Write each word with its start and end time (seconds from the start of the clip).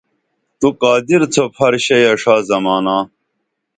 تو 0.59 0.67
قادر 0.81 1.21
تھوپ 1.33 1.51
ہر 1.59 1.73
شئی 1.85 2.01
یہ 2.03 2.11
ݜا 2.21 2.35
زمانا 2.49 2.97